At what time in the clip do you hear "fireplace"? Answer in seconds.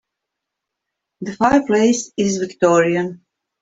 1.35-2.11